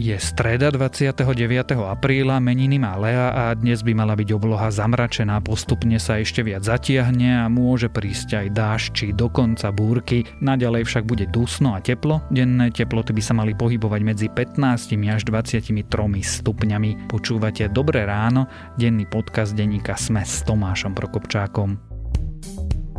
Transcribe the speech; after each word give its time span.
Je 0.00 0.16
streda 0.16 0.72
29. 0.72 1.28
apríla, 1.76 2.40
meniny 2.40 2.80
má 2.80 2.96
Lea 2.96 3.36
a 3.36 3.52
dnes 3.52 3.84
by 3.84 3.92
mala 3.92 4.16
byť 4.16 4.32
obloha 4.32 4.72
zamračená, 4.72 5.44
postupne 5.44 6.00
sa 6.00 6.16
ešte 6.16 6.40
viac 6.40 6.64
zatiahne 6.64 7.44
a 7.44 7.52
môže 7.52 7.92
prísť 7.92 8.40
aj 8.40 8.46
dáž 8.48 8.82
či 8.96 9.12
dokonca 9.12 9.68
búrky. 9.68 10.24
Naďalej 10.40 10.88
však 10.88 11.04
bude 11.04 11.28
dusno 11.28 11.76
a 11.76 11.84
teplo, 11.84 12.24
denné 12.32 12.72
teploty 12.72 13.12
by 13.12 13.20
sa 13.20 13.36
mali 13.36 13.52
pohybovať 13.52 14.00
medzi 14.00 14.32
15 14.32 14.56
až 15.04 15.20
23 15.28 15.84
stupňami. 15.84 17.04
Počúvate 17.04 17.68
Dobré 17.68 18.08
ráno, 18.08 18.48
denný 18.80 19.04
podcast 19.04 19.52
denníka 19.52 20.00
Sme 20.00 20.24
s 20.24 20.40
Tomášom 20.48 20.96
Prokopčákom. 20.96 21.89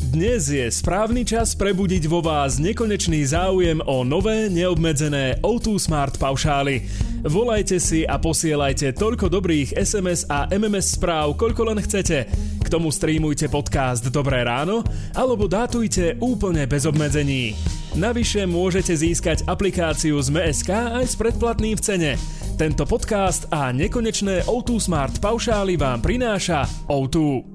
Dnes 0.02 0.50
je 0.50 0.66
správny 0.66 1.22
čas 1.22 1.54
prebudiť 1.54 2.10
vo 2.10 2.26
vás 2.26 2.58
nekonečný 2.58 3.22
záujem 3.22 3.86
o 3.86 4.02
nové, 4.02 4.50
neobmedzené 4.50 5.38
O2 5.46 5.78
Smart 5.78 6.18
paušály. 6.18 6.90
Volajte 7.22 7.78
si 7.78 8.02
a 8.02 8.18
posielajte 8.18 8.98
toľko 8.98 9.30
dobrých 9.30 9.78
SMS 9.78 10.26
a 10.26 10.50
MMS 10.50 10.98
správ, 10.98 11.38
koľko 11.38 11.70
len 11.70 11.86
chcete. 11.86 12.26
K 12.66 12.68
tomu 12.74 12.90
streamujte 12.90 13.46
podcast 13.46 14.02
Dobré 14.10 14.42
ráno 14.42 14.82
alebo 15.14 15.46
dátujte 15.46 16.18
úplne 16.18 16.66
bez 16.66 16.90
obmedzení. 16.90 17.54
Navyše 17.94 18.50
môžete 18.50 18.98
získať 18.98 19.46
aplikáciu 19.46 20.18
z 20.18 20.34
MSK 20.34 20.98
aj 20.98 21.06
s 21.06 21.14
predplatným 21.14 21.78
v 21.78 21.84
cene. 21.86 22.12
Tento 22.58 22.90
podcast 22.90 23.46
a 23.54 23.70
nekonečné 23.70 24.50
O2 24.50 24.82
Smart 24.82 25.22
paušály 25.22 25.78
vám 25.78 26.02
prináša 26.02 26.66
O2. 26.90 27.51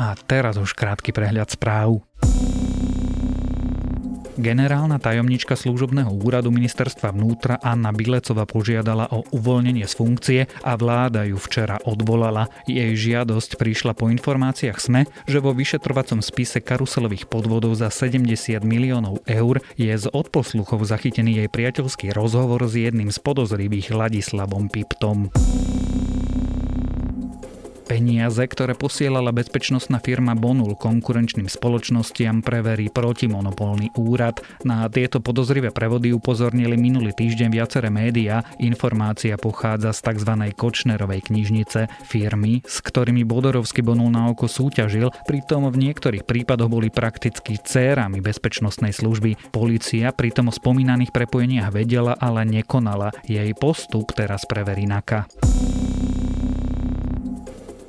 A 0.00 0.16
teraz 0.16 0.56
už 0.56 0.72
krátky 0.72 1.12
prehľad 1.12 1.52
správ. 1.52 2.00
Generálna 4.40 4.96
tajomnička 4.96 5.52
služobného 5.52 6.08
úradu 6.16 6.48
ministerstva 6.48 7.12
vnútra 7.12 7.60
Anna 7.60 7.92
Bilecova 7.92 8.48
požiadala 8.48 9.12
o 9.12 9.20
uvoľnenie 9.36 9.84
z 9.84 9.92
funkcie 9.92 10.40
a 10.64 10.72
vláda 10.80 11.28
ju 11.28 11.36
včera 11.36 11.76
odvolala. 11.84 12.48
Jej 12.64 12.96
žiadosť 12.96 13.60
prišla 13.60 13.92
po 13.92 14.08
informáciách 14.08 14.80
SME, 14.80 15.04
že 15.28 15.44
vo 15.44 15.52
vyšetrovacom 15.52 16.24
spise 16.24 16.64
karuselových 16.64 17.28
podvodov 17.28 17.76
za 17.76 17.92
70 17.92 18.64
miliónov 18.64 19.20
eur 19.28 19.60
je 19.76 19.92
z 19.92 20.08
odposluchov 20.08 20.88
zachytený 20.88 21.44
jej 21.44 21.48
priateľský 21.52 22.16
rozhovor 22.16 22.64
s 22.64 22.80
jedným 22.80 23.12
z 23.12 23.20
podozrivých 23.20 23.92
Ladislavom 23.92 24.72
Piptom. 24.72 25.28
Peniaze, 27.90 28.46
ktoré 28.46 28.78
posielala 28.78 29.34
bezpečnostná 29.34 29.98
firma 29.98 30.38
Bonul 30.38 30.78
konkurenčným 30.78 31.50
spoločnostiam, 31.50 32.38
preverí 32.38 32.86
protimonopolný 32.86 33.90
úrad. 33.98 34.38
Na 34.62 34.86
tieto 34.86 35.18
podozrivé 35.18 35.74
prevody 35.74 36.14
upozornili 36.14 36.78
minulý 36.78 37.10
týždeň 37.10 37.50
viaceré 37.50 37.90
médiá. 37.90 38.46
Informácia 38.62 39.34
pochádza 39.34 39.90
z 39.90 40.06
tzv. 40.06 40.32
Kočnerovej 40.54 41.34
knižnice 41.34 41.90
firmy, 42.06 42.62
s 42.62 42.78
ktorými 42.78 43.26
Bodorovský 43.26 43.82
Bonul 43.82 44.14
na 44.14 44.30
oko 44.30 44.46
súťažil, 44.46 45.10
pritom 45.26 45.66
v 45.66 45.90
niektorých 45.90 46.22
prípadoch 46.22 46.70
boli 46.70 46.94
prakticky 46.94 47.58
cérami 47.58 48.22
bezpečnostnej 48.22 48.94
služby. 48.94 49.50
Polícia 49.50 50.14
pritom 50.14 50.46
o 50.46 50.54
spomínaných 50.54 51.10
prepojeniach 51.10 51.74
vedela, 51.74 52.14
ale 52.22 52.46
nekonala. 52.46 53.10
Jej 53.26 53.50
postup 53.58 54.14
teraz 54.14 54.46
preverí 54.46 54.86
NAKA. 54.86 55.26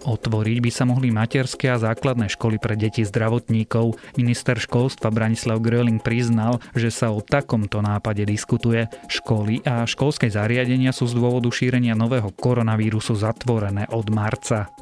Otvoriť 0.01 0.57
by 0.65 0.71
sa 0.73 0.83
mohli 0.89 1.13
materské 1.13 1.69
a 1.69 1.77
základné 1.77 2.25
školy 2.33 2.57
pre 2.57 2.73
deti 2.73 3.05
zdravotníkov. 3.05 4.01
Minister 4.17 4.57
školstva 4.57 5.13
Branislav 5.13 5.61
Gröling 5.61 6.01
priznal, 6.01 6.57
že 6.73 6.89
sa 6.89 7.13
o 7.13 7.21
takomto 7.21 7.85
nápade 7.85 8.25
diskutuje. 8.25 8.89
Školy 9.05 9.61
a 9.61 9.85
školské 9.85 10.33
zariadenia 10.33 10.89
sú 10.89 11.05
z 11.05 11.13
dôvodu 11.13 11.53
šírenia 11.53 11.93
nového 11.93 12.33
koronavírusu 12.33 13.13
zatvorené 13.13 13.85
od 13.93 14.09
marca. 14.09 14.73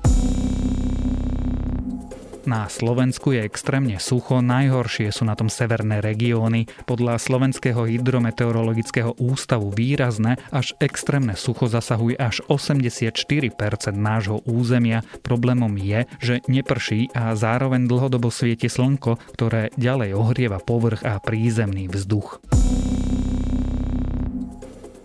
Na 2.50 2.66
Slovensku 2.66 3.30
je 3.38 3.46
extrémne 3.46 4.02
sucho, 4.02 4.42
najhoršie 4.42 5.14
sú 5.14 5.22
na 5.22 5.38
tom 5.38 5.54
severné 5.54 6.02
regióny. 6.02 6.66
Podľa 6.90 7.22
Slovenského 7.22 7.86
hydrometeorologického 7.86 9.14
ústavu 9.22 9.70
výrazné 9.70 10.42
až 10.50 10.74
extrémne 10.82 11.38
sucho 11.38 11.70
zasahuje 11.70 12.18
až 12.18 12.42
84% 12.50 13.14
nášho 13.94 14.42
územia. 14.50 15.06
Problémom 15.22 15.78
je, 15.78 16.10
že 16.18 16.42
neprší 16.50 17.14
a 17.14 17.38
zároveň 17.38 17.86
dlhodobo 17.86 18.34
svieti 18.34 18.66
slnko, 18.66 19.22
ktoré 19.38 19.70
ďalej 19.78 20.18
ohrieva 20.18 20.58
povrch 20.58 21.06
a 21.06 21.22
prízemný 21.22 21.86
vzduch. 21.86 22.42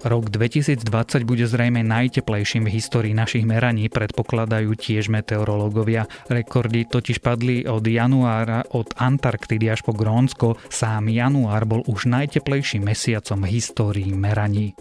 Rok 0.04 0.28
2020 0.28 1.24
bude 1.24 1.48
zrejme 1.48 1.80
najteplejším 1.80 2.68
v 2.68 2.76
histórii 2.76 3.16
našich 3.16 3.48
meraní, 3.48 3.88
predpokladajú 3.88 4.76
tiež 4.76 5.08
meteorológovia. 5.08 6.04
Rekordy 6.28 6.84
totiž 6.84 7.24
padli 7.24 7.64
od 7.64 7.80
januára 7.80 8.68
od 8.76 8.92
Antarktidy 9.00 9.72
až 9.72 9.80
po 9.80 9.96
Grónsko. 9.96 10.60
Sám 10.68 11.08
január 11.08 11.64
bol 11.64 11.80
už 11.88 12.04
najteplejším 12.12 12.84
mesiacom 12.84 13.48
v 13.48 13.56
histórii 13.56 14.12
meraní. 14.12 14.76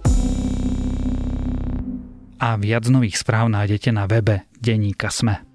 A 2.43 2.59
viac 2.59 2.83
nových 2.91 3.15
správ 3.15 3.47
nájdete 3.47 3.95
na 3.95 4.03
webe 4.03 4.43
Deníka 4.59 5.07
Sme. 5.07 5.52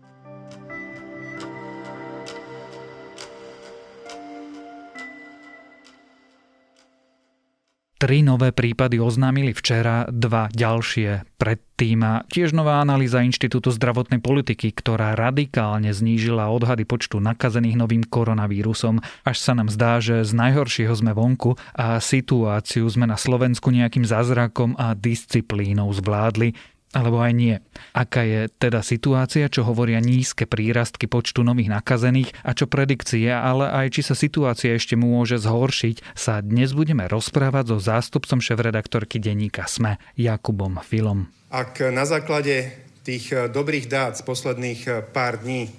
Tri 8.09 8.25
nové 8.25 8.57
prípady 8.57 8.97
oznámili 8.97 9.53
včera, 9.53 10.09
dva 10.09 10.49
ďalšie 10.49 11.29
predtým 11.37 12.25
tiež 12.33 12.57
nová 12.57 12.81
analýza 12.81 13.21
Inštitútu 13.21 13.69
zdravotnej 13.69 14.25
politiky, 14.25 14.73
ktorá 14.73 15.13
radikálne 15.13 15.93
znížila 15.93 16.49
odhady 16.49 16.89
počtu 16.89 17.21
nakazených 17.21 17.77
novým 17.77 18.01
koronavírusom. 18.09 19.05
Až 19.29 19.37
sa 19.45 19.53
nám 19.53 19.69
zdá, 19.69 20.01
že 20.01 20.25
z 20.25 20.33
najhoršieho 20.33 20.97
sme 20.97 21.13
vonku 21.13 21.61
a 21.77 22.01
situáciu 22.01 22.89
sme 22.89 23.05
na 23.05 23.21
Slovensku 23.21 23.69
nejakým 23.69 24.09
zázrakom 24.09 24.73
a 24.81 24.97
disciplínou 24.97 25.93
zvládli 25.93 26.57
alebo 26.97 27.21
aj 27.21 27.33
nie. 27.37 27.57
Aká 27.93 28.25
je 28.25 28.49
teda 28.49 28.81
situácia, 28.81 29.53
čo 29.53 29.65
hovoria 29.65 30.01
nízke 30.01 30.49
prírastky 30.49 31.05
počtu 31.05 31.45
nových 31.45 31.69
nakazených 31.69 32.33
a 32.41 32.57
čo 32.57 32.65
predikcie, 32.65 33.29
ale 33.29 33.69
aj 33.69 33.87
či 33.93 34.01
sa 34.01 34.17
situácia 34.17 34.73
ešte 34.73 34.97
môže 34.97 35.37
zhoršiť, 35.37 36.17
sa 36.17 36.41
dnes 36.41 36.73
budeme 36.73 37.05
rozprávať 37.05 37.77
so 37.77 37.79
zástupcom 37.79 38.41
šéf-redaktorky 38.41 39.21
denníka 39.21 39.69
SME, 39.69 40.01
Jakubom 40.17 40.81
Filom. 40.81 41.29
Ak 41.53 41.81
na 41.81 42.05
základe 42.05 42.89
tých 43.09 43.33
eh, 43.33 43.49
dobrých 43.49 43.89
dát 43.89 44.13
z 44.17 44.23
posledných 44.25 44.81
eh, 44.85 44.93
pár 45.01 45.41
dní 45.41 45.73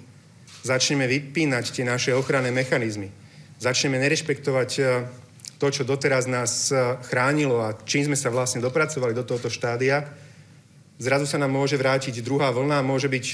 začneme 0.65 1.05
vypínať 1.05 1.71
tie 1.71 1.85
naše 1.85 2.11
ochranné 2.17 2.49
mechanizmy, 2.49 3.13
začneme 3.61 4.01
nerešpektovať 4.01 4.71
eh, 4.81 5.05
to, 5.59 5.67
čo 5.67 5.83
doteraz 5.83 6.23
nás 6.23 6.71
chránilo 7.11 7.59
a 7.59 7.75
čím 7.83 8.07
sme 8.07 8.15
sa 8.15 8.31
vlastne 8.31 8.63
dopracovali 8.63 9.11
do 9.11 9.27
tohoto 9.27 9.51
štádia, 9.51 10.07
zrazu 10.99 11.25
sa 11.25 11.39
nám 11.39 11.55
môže 11.55 11.79
vrátiť 11.79 12.21
druhá 12.21 12.51
vlna 12.51 12.83
a 12.83 12.85
môže 12.85 13.07
byť 13.07 13.25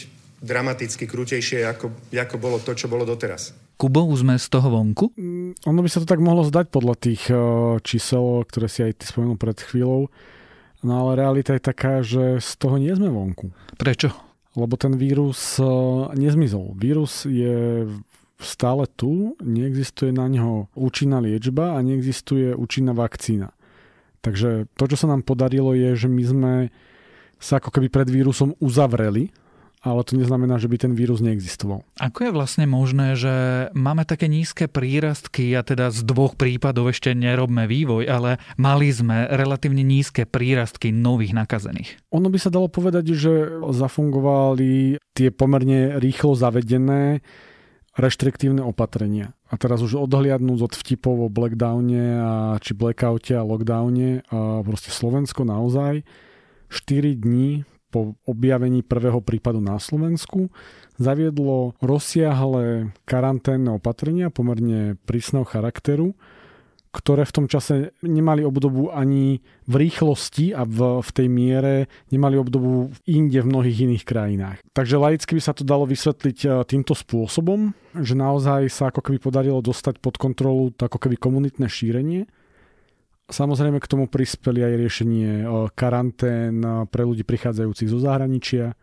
dramaticky 0.46 1.10
krutejšie, 1.10 1.66
ako, 1.66 1.90
ako 2.14 2.36
bolo 2.38 2.62
to, 2.62 2.78
čo 2.78 2.86
bolo 2.86 3.04
doteraz. 3.04 3.58
Kubo, 3.76 4.08
už 4.08 4.24
sme 4.24 4.40
z 4.40 4.48
toho 4.48 4.72
vonku? 4.72 5.12
Mm, 5.18 5.58
ono 5.68 5.80
by 5.84 5.90
sa 5.92 6.00
to 6.00 6.08
tak 6.08 6.24
mohlo 6.24 6.46
zdať 6.48 6.72
podľa 6.72 6.96
tých 6.96 7.28
uh, 7.28 7.76
čísel, 7.84 8.46
ktoré 8.48 8.72
si 8.72 8.86
aj 8.86 9.02
ty 9.02 9.04
spomenul 9.10 9.36
pred 9.36 9.58
chvíľou. 9.60 10.08
No 10.86 10.92
ale 11.02 11.20
realita 11.20 11.58
je 11.58 11.64
taká, 11.66 12.06
že 12.06 12.40
z 12.40 12.52
toho 12.62 12.78
nie 12.78 12.94
sme 12.94 13.10
vonku. 13.10 13.52
Prečo? 13.76 14.14
Lebo 14.56 14.80
ten 14.80 14.96
vírus 14.96 15.60
uh, 15.60 16.08
nezmizol. 16.16 16.78
Vírus 16.78 17.28
je 17.28 17.84
stále 18.40 18.88
tu, 18.96 19.36
neexistuje 19.44 20.12
na 20.12 20.28
neho 20.28 20.72
účinná 20.76 21.20
liečba 21.20 21.76
a 21.76 21.84
neexistuje 21.84 22.56
účinná 22.56 22.96
vakcína. 22.96 23.52
Takže 24.24 24.72
to, 24.76 24.84
čo 24.88 24.98
sa 24.98 25.08
nám 25.12 25.28
podarilo, 25.28 25.76
je, 25.76 25.96
že 25.96 26.08
my 26.08 26.24
sme 26.24 26.54
sa 27.46 27.62
ako 27.62 27.70
keby 27.70 27.94
pred 27.94 28.10
vírusom 28.10 28.58
uzavreli, 28.58 29.30
ale 29.86 30.02
to 30.02 30.18
neznamená, 30.18 30.58
že 30.58 30.66
by 30.66 30.82
ten 30.82 30.94
vírus 30.98 31.22
neexistoval. 31.22 31.86
Ako 32.02 32.26
je 32.26 32.32
vlastne 32.34 32.66
možné, 32.66 33.14
že 33.14 33.70
máme 33.78 34.02
také 34.02 34.26
nízke 34.26 34.66
prírastky 34.66 35.54
a 35.54 35.62
teda 35.62 35.94
z 35.94 36.02
dvoch 36.02 36.34
prípadov 36.34 36.90
ešte 36.90 37.14
nerobme 37.14 37.70
vývoj, 37.70 38.10
ale 38.10 38.42
mali 38.58 38.90
sme 38.90 39.30
relatívne 39.30 39.86
nízke 39.86 40.26
prírastky 40.26 40.90
nových 40.90 41.38
nakazených? 41.38 42.02
Ono 42.18 42.34
by 42.34 42.38
sa 42.42 42.50
dalo 42.50 42.66
povedať, 42.66 43.14
že 43.14 43.62
zafungovali 43.62 44.98
tie 45.14 45.30
pomerne 45.30 46.02
rýchlo 46.02 46.34
zavedené 46.34 47.22
reštriktívne 47.94 48.66
opatrenia. 48.66 49.38
A 49.48 49.56
teraz 49.62 49.86
už 49.86 50.02
odhliadnúť 50.10 50.60
od 50.66 50.74
vtipov 50.74 51.16
o 51.16 51.30
blackdowne 51.30 52.06
a, 52.18 52.32
či 52.58 52.74
blackoute 52.74 53.38
a 53.38 53.46
lockdowne 53.46 54.26
a 54.34 54.66
proste 54.66 54.90
Slovensko 54.90 55.46
naozaj 55.46 56.02
4 56.70 57.16
dní 57.16 57.64
po 57.96 58.20
objavení 58.28 58.84
prvého 58.84 59.24
prípadu 59.24 59.64
na 59.64 59.80
Slovensku 59.80 60.52
zaviedlo 61.00 61.80
rozsiahle 61.80 62.92
karanténne 63.08 63.72
opatrenia 63.80 64.28
pomerne 64.28 65.00
prísneho 65.08 65.48
charakteru, 65.48 66.12
ktoré 66.96 67.28
v 67.28 67.36
tom 67.36 67.46
čase 67.52 67.92
nemali 68.00 68.48
obdobu 68.48 68.88
ani 68.88 69.44
v 69.68 69.74
rýchlosti 69.88 70.56
a 70.56 70.64
v, 70.64 71.04
v 71.04 71.10
tej 71.12 71.28
miere 71.28 71.76
nemali 72.08 72.40
obdobu 72.40 72.96
inde 73.04 73.44
v 73.44 73.50
mnohých 73.52 73.80
iných 73.92 74.04
krajinách. 74.08 74.58
Takže 74.72 74.96
laicky 74.96 75.36
by 75.36 75.42
sa 75.44 75.52
to 75.52 75.68
dalo 75.68 75.84
vysvetliť 75.84 76.38
e, 76.44 76.48
týmto 76.64 76.96
spôsobom, 76.96 77.76
že 78.00 78.16
naozaj 78.16 78.72
sa 78.72 78.96
ako 78.96 79.12
keby 79.12 79.20
podarilo 79.20 79.60
dostať 79.60 80.00
pod 80.00 80.16
kontrolu 80.16 80.72
ako 80.72 80.96
keby 80.96 81.20
komunitné 81.20 81.68
šírenie. 81.68 82.32
Samozrejme 83.26 83.82
k 83.82 83.90
tomu 83.90 84.06
prispeli 84.06 84.62
aj 84.62 84.74
riešenie 84.78 85.32
e, 85.42 85.46
karantén 85.74 86.62
pre 86.94 87.02
ľudí 87.02 87.26
prichádzajúcich 87.26 87.90
zo 87.90 88.00
zahraničia, 88.02 88.78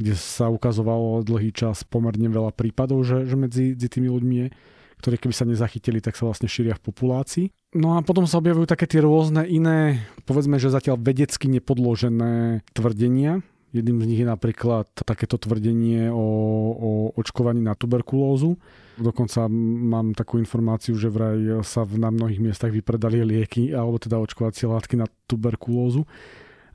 kde 0.00 0.14
sa 0.16 0.48
ukazovalo 0.48 1.20
dlhý 1.24 1.52
čas 1.52 1.84
pomerne 1.84 2.28
veľa 2.28 2.56
prípadov, 2.56 3.04
že, 3.04 3.28
že 3.28 3.36
medzi, 3.36 3.76
medzi 3.76 3.88
tými 3.88 4.08
ľuďmi 4.08 4.36
je 4.44 4.48
ktoré 4.96 5.20
keby 5.20 5.34
sa 5.36 5.44
nezachytili, 5.44 6.00
tak 6.00 6.16
sa 6.16 6.24
vlastne 6.24 6.48
šíria 6.48 6.72
v 6.76 6.84
populácii. 6.88 7.46
No 7.76 8.00
a 8.00 8.02
potom 8.02 8.24
sa 8.24 8.40
objavujú 8.40 8.64
také 8.64 8.88
tie 8.88 9.04
rôzne 9.04 9.44
iné, 9.44 10.08
povedzme, 10.24 10.56
že 10.56 10.72
zatiaľ 10.72 10.96
vedecky 10.96 11.52
nepodložené 11.52 12.64
tvrdenia. 12.72 13.44
Jedným 13.76 14.00
z 14.00 14.08
nich 14.08 14.20
je 14.24 14.28
napríklad 14.28 14.88
takéto 15.04 15.36
tvrdenie 15.36 16.08
o, 16.08 16.26
o 16.72 16.90
očkovaní 17.20 17.60
na 17.60 17.76
tuberkulózu. 17.76 18.56
Dokonca 18.96 19.44
mám 19.52 20.16
takú 20.16 20.40
informáciu, 20.40 20.96
že 20.96 21.12
vraj 21.12 21.60
sa 21.60 21.84
na 21.84 22.08
mnohých 22.08 22.40
miestach 22.40 22.72
vypredali 22.72 23.20
lieky 23.20 23.76
alebo 23.76 24.00
teda 24.00 24.16
očkovacie 24.16 24.64
látky 24.64 24.96
na 24.96 25.04
tuberkulózu. 25.28 26.08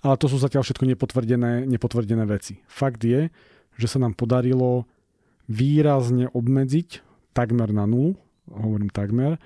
Ale 0.06 0.16
to 0.22 0.30
sú 0.30 0.38
zatiaľ 0.38 0.62
všetko 0.62 0.86
nepotvrdené, 0.94 1.66
nepotvrdené 1.66 2.26
veci. 2.30 2.62
Fakt 2.70 3.02
je, 3.02 3.34
že 3.78 3.88
sa 3.90 3.98
nám 3.98 4.14
podarilo 4.14 4.86
výrazne 5.50 6.30
obmedziť 6.30 7.02
takmer 7.34 7.74
na 7.74 7.90
nulu, 7.90 8.14
hovorím 8.50 8.94
takmer, 8.94 9.42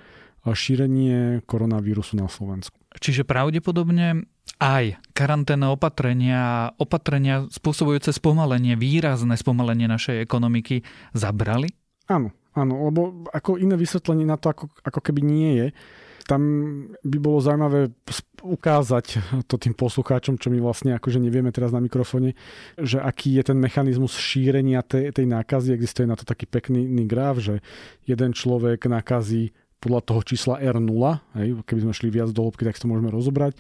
šírenie 0.46 1.42
koronavírusu 1.50 2.20
na 2.20 2.30
Slovensku. 2.30 2.78
Čiže 3.02 3.26
pravdepodobne 3.26 4.30
aj 4.60 5.00
karanténne 5.12 5.72
opatrenia, 5.72 6.72
opatrenia 6.80 7.48
spôsobujúce 7.52 8.16
spomalenie, 8.16 8.80
výrazné 8.80 9.36
spomalenie 9.36 9.88
našej 9.88 10.24
ekonomiky 10.24 10.84
zabrali? 11.12 11.72
Áno, 12.08 12.32
áno, 12.56 12.74
lebo 12.88 13.26
ako 13.34 13.60
iné 13.60 13.76
vysvetlenie 13.76 14.24
na 14.24 14.40
to 14.40 14.52
ako, 14.52 14.72
ako 14.86 15.00
keby 15.02 15.22
nie 15.26 15.52
je 15.60 15.68
tam 16.26 16.42
by 17.06 17.18
bolo 17.22 17.38
zaujímavé 17.38 17.94
ukázať 18.42 19.22
to 19.50 19.62
tým 19.62 19.78
poslucháčom, 19.78 20.42
čo 20.42 20.50
my 20.50 20.58
vlastne 20.58 20.98
akože 20.98 21.22
nevieme 21.22 21.54
teraz 21.54 21.70
na 21.70 21.78
mikrofóne, 21.78 22.34
že 22.82 22.98
aký 22.98 23.38
je 23.38 23.54
ten 23.54 23.58
mechanizmus 23.62 24.18
šírenia 24.18 24.82
tej, 24.82 25.14
tej 25.14 25.30
nákazy. 25.30 25.78
Existuje 25.78 26.10
na 26.10 26.18
to 26.18 26.26
taký 26.26 26.50
pekný 26.50 27.06
graf, 27.06 27.38
že 27.38 27.62
jeden 28.10 28.34
človek 28.34 28.90
nakazí 28.90 29.54
podľa 29.78 30.02
toho 30.02 30.22
čísla 30.26 30.58
R0, 30.66 31.02
hej, 31.38 31.62
keby 31.62 31.80
sme 31.86 31.94
šli 31.94 32.10
viac 32.10 32.34
do 32.34 32.42
lobky, 32.42 32.66
tak 32.66 32.74
si 32.74 32.82
to 32.82 32.90
môžeme 32.90 33.14
rozobrať, 33.14 33.54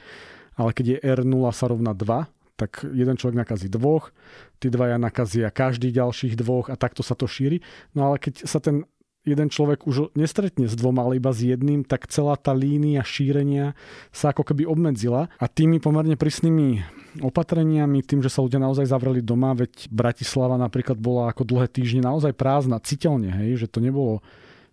ale 0.55 0.71
keď 0.71 0.85
je 0.85 0.97
R0 1.03 1.43
sa 1.51 1.65
rovná 1.67 1.91
2, 1.91 2.27
tak 2.55 2.87
jeden 2.87 3.19
človek 3.19 3.35
nakazí 3.35 3.67
dvoch, 3.67 4.15
tí 4.63 4.71
dvaja 4.71 4.95
nakazia 4.95 5.51
každý 5.51 5.91
ďalších 5.91 6.39
dvoch 6.39 6.71
a 6.71 6.79
takto 6.79 7.03
sa 7.03 7.11
to 7.11 7.27
šíri. 7.27 7.59
No 7.91 8.07
ale 8.11 8.15
keď 8.15 8.47
sa 8.47 8.63
ten 8.63 8.87
jeden 9.25 9.49
človek 9.49 9.89
už 9.89 10.13
nestretne 10.13 10.69
s 10.69 10.77
dvoma, 10.77 11.03
ale 11.03 11.17
iba 11.17 11.33
s 11.33 11.41
jedným, 11.41 11.81
tak 11.83 12.07
celá 12.07 12.37
tá 12.37 12.53
línia 12.53 13.01
šírenia 13.01 13.73
sa 14.13 14.31
ako 14.31 14.45
keby 14.53 14.69
obmedzila 14.69 15.33
a 15.41 15.45
tými 15.49 15.81
pomerne 15.81 16.13
prísnymi 16.15 16.85
opatreniami, 17.25 18.05
tým, 18.05 18.21
že 18.21 18.29
sa 18.29 18.45
ľudia 18.45 18.61
naozaj 18.61 18.85
zavreli 18.85 19.25
doma, 19.25 19.57
veď 19.57 19.89
Bratislava 19.89 20.55
napríklad 20.61 21.01
bola 21.01 21.33
ako 21.33 21.41
dlhé 21.43 21.67
týždne 21.73 22.05
naozaj 22.05 22.37
prázdna, 22.37 22.77
citeľne, 22.79 23.33
hej, 23.33 23.65
že 23.65 23.67
to 23.67 23.83
nebolo 23.83 24.23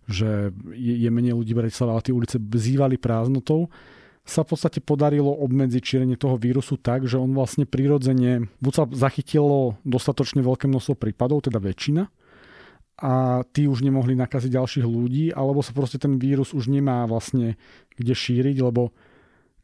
že 0.03 0.51
je 0.75 1.07
menej 1.07 1.31
ľudí 1.31 1.55
v 1.55 1.63
Bratislave, 1.63 1.95
ale 1.95 2.03
tie 2.03 2.11
ulice 2.11 2.35
vzývali 2.35 2.99
prázdnotou, 2.99 3.71
sa 4.23 4.47
v 4.47 4.55
podstate 4.55 4.79
podarilo 4.79 5.35
obmedziť 5.35 5.83
šírenie 5.83 6.15
toho 6.15 6.39
vírusu 6.39 6.79
tak, 6.79 7.03
že 7.03 7.19
on 7.19 7.35
vlastne 7.35 7.67
prirodzene 7.67 8.47
buď 8.63 8.73
sa 8.73 8.83
zachytilo 8.87 9.75
dostatočne 9.83 10.39
veľké 10.39 10.71
množstvo 10.71 10.95
prípadov, 10.95 11.43
teda 11.43 11.59
väčšina, 11.59 12.07
a 13.03 13.43
tí 13.51 13.67
už 13.67 13.83
nemohli 13.83 14.15
nakaziť 14.15 14.53
ďalších 14.53 14.85
ľudí, 14.85 15.33
alebo 15.33 15.59
sa 15.59 15.75
proste 15.75 15.99
ten 15.99 16.21
vírus 16.21 16.53
už 16.55 16.71
nemá 16.71 17.03
vlastne 17.09 17.59
kde 17.99 18.13
šíriť, 18.13 18.57
lebo 18.63 18.95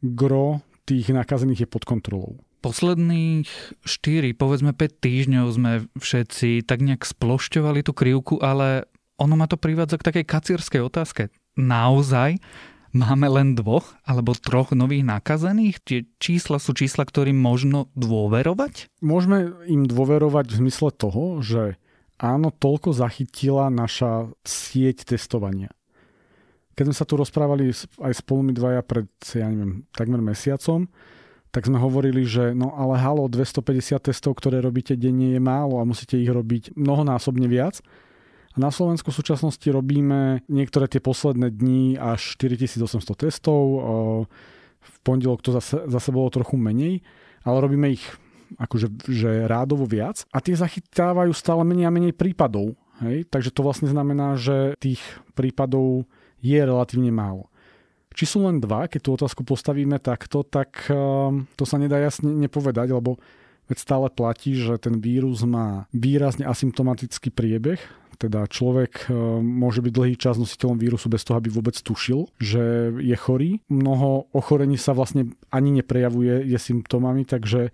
gro 0.02 0.60
tých 0.84 1.14
nakazených 1.14 1.64
je 1.64 1.68
pod 1.70 1.86
kontrolou. 1.86 2.42
Posledných 2.60 3.48
4, 3.86 4.36
povedzme 4.36 4.76
5 4.76 5.00
týždňov 5.00 5.46
sme 5.56 5.72
všetci 5.96 6.68
tak 6.68 6.84
nejak 6.84 7.08
splošťovali 7.08 7.80
tú 7.80 7.96
krivku, 7.96 8.36
ale 8.44 8.84
ono 9.16 9.38
ma 9.38 9.48
to 9.48 9.56
privádza 9.56 9.96
k 9.96 10.06
takej 10.12 10.24
kacírskej 10.28 10.82
otázke. 10.84 11.32
Naozaj 11.56 12.36
máme 12.92 13.26
len 13.30 13.48
dvoch 13.54 13.94
alebo 14.02 14.34
troch 14.34 14.74
nových 14.74 15.06
nakazených? 15.06 15.76
Tie 15.82 15.98
čísla 16.18 16.58
sú 16.58 16.74
čísla, 16.74 17.06
ktorým 17.06 17.38
možno 17.38 17.88
dôverovať? 17.98 18.90
Môžeme 19.02 19.54
im 19.66 19.86
dôverovať 19.86 20.50
v 20.50 20.58
zmysle 20.66 20.90
toho, 20.94 21.40
že 21.42 21.78
áno, 22.20 22.52
toľko 22.52 22.92
zachytila 22.92 23.72
naša 23.72 24.28
sieť 24.44 25.08
testovania. 25.16 25.72
Keď 26.76 26.84
sme 26.90 26.96
sa 26.96 27.08
tu 27.08 27.14
rozprávali 27.18 27.72
aj 28.00 28.12
spolu 28.24 28.50
my 28.50 28.52
dvaja 28.56 28.80
pred, 28.84 29.08
ja 29.36 29.48
neviem, 29.48 29.84
takmer 29.92 30.20
mesiacom, 30.24 30.88
tak 31.50 31.66
sme 31.66 31.82
hovorili, 31.82 32.22
že 32.22 32.54
no 32.54 32.70
ale 32.78 32.94
halo, 33.02 33.26
250 33.26 33.98
testov, 34.06 34.38
ktoré 34.38 34.62
robíte 34.62 34.94
denne 34.94 35.34
je 35.34 35.40
málo 35.42 35.82
a 35.82 35.88
musíte 35.88 36.14
ich 36.14 36.30
robiť 36.30 36.78
mnohonásobne 36.78 37.50
viac. 37.50 37.82
A 38.50 38.56
na 38.58 38.74
Slovensku 38.74 39.14
v 39.14 39.18
súčasnosti 39.22 39.68
robíme 39.70 40.42
niektoré 40.50 40.90
tie 40.90 40.98
posledné 40.98 41.54
dni 41.54 41.94
až 41.94 42.34
4800 42.34 42.90
testov. 43.14 43.62
V 44.80 44.96
pondelok 45.06 45.44
to 45.44 45.54
zase, 45.54 45.86
zase 45.86 46.10
bolo 46.10 46.34
trochu 46.34 46.58
menej, 46.58 47.06
ale 47.46 47.56
robíme 47.62 47.94
ich 47.94 48.02
akože 48.58 49.06
že 49.06 49.46
rádovo 49.46 49.86
viac 49.86 50.26
a 50.34 50.42
tie 50.42 50.58
zachytávajú 50.58 51.30
stále 51.30 51.62
menej 51.62 51.86
a 51.86 51.94
menej 51.94 52.14
prípadov. 52.18 52.74
Hej? 52.98 53.30
Takže 53.30 53.54
to 53.54 53.62
vlastne 53.62 53.86
znamená, 53.86 54.34
že 54.34 54.74
tých 54.82 54.98
prípadov 55.38 56.10
je 56.42 56.58
relatívne 56.58 57.14
málo. 57.14 57.46
Či 58.10 58.24
sú 58.26 58.38
len 58.42 58.58
dva, 58.58 58.90
keď 58.90 59.00
tú 59.06 59.10
otázku 59.14 59.46
postavíme 59.46 60.02
takto, 60.02 60.42
tak 60.42 60.90
ehm, 60.90 61.46
to 61.54 61.62
sa 61.62 61.78
nedá 61.78 62.02
jasne 62.02 62.34
nepovedať, 62.34 62.90
lebo 62.90 63.22
veď 63.70 63.78
stále 63.78 64.06
platí, 64.10 64.58
že 64.58 64.82
ten 64.82 64.98
vírus 64.98 65.46
má 65.46 65.86
výrazne 65.94 66.42
asymptomatický 66.42 67.30
priebeh, 67.30 67.78
teda 68.20 68.44
človek 68.44 69.08
ehm, 69.08 69.40
môže 69.40 69.80
byť 69.80 69.92
dlhý 69.96 70.14
čas 70.20 70.36
nositeľom 70.36 70.76
vírusu 70.76 71.08
bez 71.08 71.24
toho, 71.24 71.40
aby 71.40 71.48
vôbec 71.48 71.72
tušil, 71.72 72.28
že 72.36 72.92
je 73.00 73.16
chorý. 73.16 73.64
Mnoho 73.72 74.28
ochorení 74.36 74.76
sa 74.76 74.92
vlastne 74.92 75.32
ani 75.48 75.72
neprejavuje 75.80 76.44
je 76.44 76.58
symptómami, 76.60 77.24
takže 77.24 77.72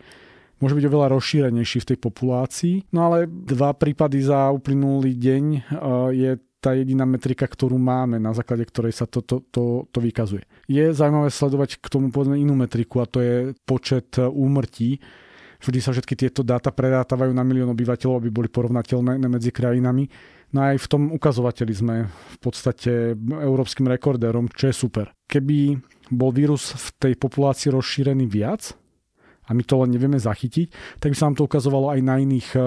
môže 0.63 0.79
byť 0.79 0.85
oveľa 0.87 1.07
rozšírenejší 1.19 1.83
v 1.83 1.89
tej 1.91 1.99
populácii. 1.99 2.75
No 2.95 3.11
ale 3.11 3.27
dva 3.27 3.75
prípady 3.75 4.23
za 4.23 4.55
uplynulý 4.55 5.19
deň 5.19 5.45
e, 5.53 5.61
je 6.15 6.31
tá 6.63 6.73
jediná 6.73 7.05
metrika, 7.07 7.47
ktorú 7.47 7.77
máme, 7.77 8.19
na 8.19 8.35
základe 8.35 8.67
ktorej 8.67 8.97
sa 8.97 9.07
to, 9.07 9.23
to, 9.23 9.45
to, 9.53 9.87
to 9.93 9.99
vykazuje. 10.03 10.43
Je 10.67 10.91
zaujímavé 10.91 11.31
sledovať 11.31 11.79
k 11.79 11.87
tomu 11.87 12.11
povedzme 12.11 12.35
inú 12.41 12.59
metriku 12.59 13.05
a 13.05 13.07
to 13.07 13.23
je 13.23 13.35
počet 13.63 14.19
úmrtí. 14.19 14.99
Vždy 15.63 15.79
sa 15.79 15.95
všetky 15.95 16.15
tieto 16.19 16.43
dáta 16.43 16.75
predátajú 16.75 17.31
na 17.31 17.47
milión 17.47 17.71
obyvateľov, 17.71 18.19
aby 18.19 18.31
boli 18.35 18.49
porovnateľné 18.51 19.21
medzi 19.31 19.55
krajinami. 19.55 20.05
No 20.55 20.63
aj 20.63 20.79
v 20.79 20.91
tom 20.91 21.03
ukazovateli 21.11 21.75
sme 21.75 21.97
v 22.07 22.37
podstate 22.39 23.19
európskym 23.19 23.91
rekordérom, 23.91 24.47
čo 24.53 24.71
je 24.71 24.75
super. 24.75 25.11
Keby 25.27 25.75
bol 26.15 26.31
vírus 26.31 26.71
v 26.71 26.89
tej 27.03 27.13
populácii 27.19 27.75
rozšírený 27.75 28.31
viac, 28.31 28.77
a 29.47 29.55
my 29.55 29.63
to 29.63 29.79
len 29.79 29.95
nevieme 29.95 30.19
zachytiť, 30.19 30.99
tak 30.99 31.15
by 31.15 31.17
sa 31.17 31.31
nám 31.31 31.39
to 31.39 31.47
ukazovalo 31.47 31.95
aj 31.95 32.01
na 32.03 32.19
iných, 32.19 32.59
eh, 32.59 32.63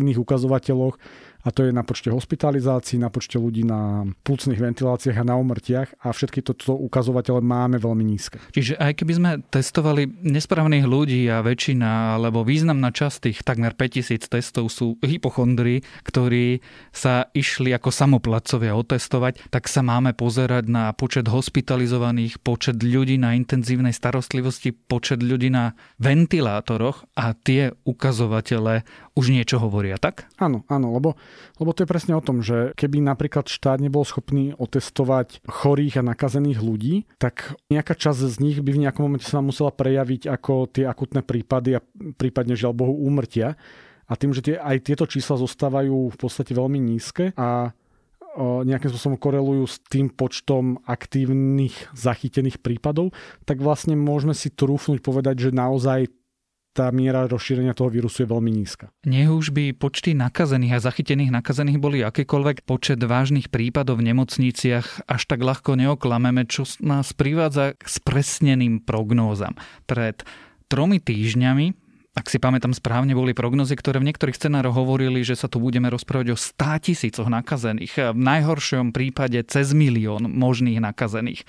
iných 0.00 0.18
ukazovateľoch 0.20 0.96
a 1.42 1.48
to 1.50 1.66
je 1.66 1.74
na 1.74 1.82
počte 1.82 2.08
hospitalizácií, 2.08 3.02
na 3.02 3.10
počte 3.10 3.36
ľudí 3.36 3.66
na 3.66 4.06
plúcnych 4.22 4.58
ventiláciách 4.58 5.18
a 5.18 5.28
na 5.28 5.34
umrtiach 5.34 5.98
a 6.02 6.14
všetky 6.14 6.42
toto 6.46 6.78
ukazovatele 6.78 7.42
máme 7.42 7.82
veľmi 7.82 8.04
nízke. 8.06 8.38
Čiže 8.54 8.78
aj 8.78 8.92
keby 9.02 9.12
sme 9.18 9.30
testovali 9.50 10.06
nesprávnych 10.22 10.86
ľudí 10.86 11.26
a 11.26 11.42
väčšina 11.42 12.18
alebo 12.18 12.46
významná 12.46 12.94
časť 12.94 13.30
tých 13.30 13.38
takmer 13.42 13.74
5000 13.74 14.22
testov 14.30 14.70
sú 14.70 14.96
hypochondri, 15.02 15.82
ktorí 16.06 16.62
sa 16.94 17.26
išli 17.34 17.74
ako 17.74 17.90
samoplacovia 17.90 18.78
otestovať, 18.78 19.50
tak 19.50 19.66
sa 19.66 19.82
máme 19.82 20.14
pozerať 20.14 20.70
na 20.70 20.94
počet 20.94 21.26
hospitalizovaných, 21.26 22.38
počet 22.38 22.78
ľudí 22.78 23.18
na 23.18 23.34
intenzívnej 23.34 23.92
starostlivosti, 23.92 24.70
počet 24.70 25.20
ľudí 25.20 25.50
na 25.50 25.74
ventilátoroch 25.98 27.04
a 27.18 27.34
tie 27.34 27.74
ukazovatele 27.82 28.86
už 29.12 29.28
niečo 29.28 29.60
hovoria, 29.60 30.00
tak? 30.00 30.24
Áno, 30.40 30.64
áno, 30.72 30.96
lebo, 30.96 31.20
lebo 31.60 31.70
to 31.76 31.84
je 31.84 31.90
presne 31.92 32.16
o 32.16 32.24
tom, 32.24 32.40
že 32.40 32.72
keby 32.80 33.04
napríklad 33.04 33.44
štát 33.44 33.76
nebol 33.76 34.08
schopný 34.08 34.56
otestovať 34.56 35.44
chorých 35.44 36.00
a 36.00 36.06
nakazených 36.06 36.58
ľudí, 36.64 37.04
tak 37.20 37.56
nejaká 37.68 37.92
časť 37.92 38.20
z 38.32 38.36
nich 38.40 38.58
by 38.64 38.72
v 38.72 38.82
nejakom 38.88 39.04
momente 39.04 39.28
sa 39.28 39.44
musela 39.44 39.68
prejaviť 39.68 40.32
ako 40.32 40.72
tie 40.72 40.88
akutné 40.88 41.20
prípady 41.20 41.76
a 41.76 41.84
prípadne 42.16 42.56
žiaľ 42.56 42.72
Bohu 42.72 42.94
úmrtia. 43.04 43.60
A 44.08 44.16
tým, 44.16 44.32
že 44.32 44.44
tie, 44.44 44.56
aj 44.56 44.84
tieto 44.84 45.04
čísla 45.04 45.40
zostávajú 45.40 46.12
v 46.12 46.16
podstate 46.16 46.52
veľmi 46.52 46.80
nízke 46.80 47.32
a 47.36 47.72
nejakým 48.40 48.88
spôsobom 48.88 49.20
korelujú 49.20 49.64
s 49.68 49.76
tým 49.92 50.08
počtom 50.08 50.80
aktívnych 50.88 51.92
zachytených 51.92 52.64
prípadov, 52.64 53.12
tak 53.44 53.60
vlastne 53.60 53.92
môžeme 53.92 54.32
si 54.32 54.48
trúfnuť 54.48 55.04
povedať, 55.04 55.48
že 55.48 55.50
naozaj 55.52 56.08
tá 56.72 56.88
miera 56.88 57.28
rozšírenia 57.28 57.76
toho 57.76 57.92
vírusu 57.92 58.24
je 58.24 58.28
veľmi 58.32 58.48
nízka. 58.48 58.88
Nech 59.04 59.28
už 59.28 59.52
by 59.52 59.76
počty 59.76 60.16
nakazených 60.16 60.80
a 60.80 60.84
zachytených 60.88 61.32
nakazených 61.32 61.78
boli 61.78 62.00
akékoľvek, 62.00 62.64
počet 62.64 63.00
vážnych 63.00 63.52
prípadov 63.52 64.00
v 64.00 64.12
nemocniciach 64.12 65.04
až 65.04 65.22
tak 65.28 65.44
ľahko 65.44 65.76
neoklameme, 65.76 66.48
čo 66.48 66.64
nás 66.80 67.12
privádza 67.12 67.76
k 67.76 67.84
spresneným 67.84 68.80
prognózam. 68.82 69.52
Pred 69.84 70.24
tromi 70.72 70.98
týždňami 70.98 71.82
ak 72.12 72.28
si 72.28 72.36
pamätám 72.36 72.76
správne, 72.76 73.16
boli 73.16 73.32
prognozy, 73.32 73.72
ktoré 73.72 73.96
v 73.96 74.12
niektorých 74.12 74.36
scenároch 74.36 74.76
hovorili, 74.76 75.24
že 75.24 75.32
sa 75.32 75.48
tu 75.48 75.64
budeme 75.64 75.88
rozprávať 75.88 76.36
o 76.36 76.36
100 76.36 76.84
tisícoch 76.84 77.24
nakazených. 77.32 78.12
V 78.12 78.20
najhoršom 78.20 78.92
prípade 78.92 79.40
cez 79.48 79.72
milión 79.72 80.28
možných 80.28 80.76
nakazených. 80.84 81.48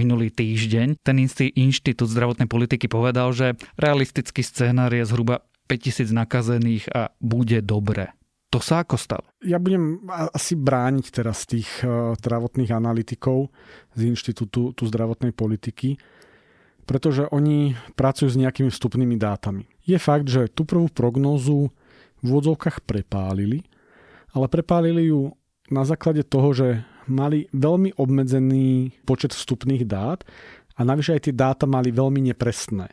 Minulý 0.00 0.32
týždeň 0.32 1.04
ten 1.04 1.16
istý 1.20 1.52
Inštitút 1.52 2.08
zdravotnej 2.08 2.48
politiky 2.48 2.88
povedal, 2.88 3.36
že 3.36 3.60
realistický 3.76 4.40
scénár 4.40 4.88
je 4.92 5.04
zhruba 5.04 5.44
5000 5.68 6.12
nakazených 6.12 6.84
a 6.92 7.12
bude 7.20 7.60
dobre. 7.60 8.12
To 8.52 8.60
sa 8.60 8.84
ako 8.84 9.00
stalo? 9.00 9.24
Ja 9.40 9.56
budem 9.56 10.04
asi 10.12 10.52
brániť 10.60 11.06
teraz 11.08 11.48
tých 11.48 11.68
uh, 11.80 12.12
zdravotných 12.20 12.68
analytikov 12.68 13.48
z 13.96 14.12
Inštitútu 14.12 14.76
zdravotnej 14.76 15.32
politiky, 15.32 15.96
pretože 16.84 17.24
oni 17.32 17.72
pracujú 17.96 18.28
s 18.28 18.36
nejakými 18.36 18.68
vstupnými 18.68 19.16
dátami. 19.16 19.64
Je 19.88 19.96
fakt, 19.96 20.28
že 20.28 20.52
tú 20.52 20.68
prvú 20.68 20.92
prognózu 20.92 21.72
v 22.20 22.26
úvodzovkách 22.28 22.84
prepálili, 22.84 23.64
ale 24.36 24.52
prepálili 24.52 25.08
ju 25.08 25.32
na 25.72 25.88
základe 25.88 26.20
toho, 26.20 26.52
že 26.52 26.84
mali 27.08 27.48
veľmi 27.50 27.96
obmedzený 27.98 28.92
počet 29.06 29.34
vstupných 29.34 29.86
dát 29.88 30.22
a 30.76 30.80
navyše 30.82 31.16
aj 31.16 31.22
tie 31.28 31.34
dáta 31.34 31.64
mali 31.66 31.90
veľmi 31.90 32.32
nepresné 32.32 32.90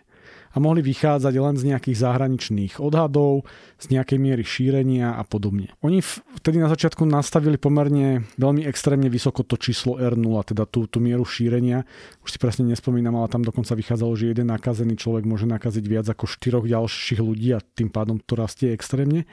a 0.50 0.58
mohli 0.58 0.82
vychádzať 0.82 1.34
len 1.38 1.56
z 1.62 1.64
nejakých 1.74 1.98
zahraničných 2.02 2.74
odhadov, 2.82 3.46
z 3.78 3.86
nejakej 3.94 4.18
miery 4.18 4.42
šírenia 4.42 5.14
a 5.14 5.22
podobne. 5.22 5.70
Oni 5.86 6.02
vtedy 6.02 6.58
na 6.58 6.72
začiatku 6.74 7.06
nastavili 7.06 7.62
pomerne 7.62 8.26
veľmi 8.42 8.66
extrémne 8.66 9.14
vysoko 9.14 9.46
to 9.46 9.62
číslo 9.62 10.02
R0, 10.02 10.54
teda 10.54 10.66
tú, 10.66 10.90
tú 10.90 10.98
mieru 10.98 11.22
šírenia. 11.22 11.86
Už 12.26 12.34
si 12.34 12.40
presne 12.42 12.66
nespomínam, 12.66 13.14
ale 13.22 13.30
tam 13.30 13.46
dokonca 13.46 13.78
vychádzalo, 13.78 14.14
že 14.18 14.34
jeden 14.34 14.50
nakazený 14.50 14.98
človek 14.98 15.30
môže 15.30 15.46
nakaziť 15.46 15.86
viac 15.86 16.06
ako 16.10 16.26
štyroch 16.26 16.66
ďalších 16.66 17.22
ľudí 17.22 17.54
a 17.54 17.62
tým 17.62 17.94
pádom 17.94 18.18
to 18.18 18.34
rastie 18.34 18.74
extrémne. 18.74 19.30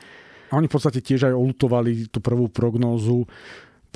A 0.47 0.63
oni 0.63 0.71
v 0.71 0.75
podstate 0.79 1.03
tiež 1.03 1.27
aj 1.27 1.35
olutovali 1.35 2.07
tú 2.07 2.23
prvú 2.23 2.47
prognózu 2.47 3.27